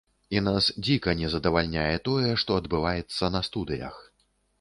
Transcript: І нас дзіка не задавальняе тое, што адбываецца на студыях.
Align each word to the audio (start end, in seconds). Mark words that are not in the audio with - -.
І 0.35 0.39
нас 0.45 0.69
дзіка 0.85 1.13
не 1.19 1.27
задавальняе 1.33 1.97
тое, 2.07 2.31
што 2.45 2.57
адбываецца 2.61 3.29
на 3.35 3.43
студыях. 3.49 4.01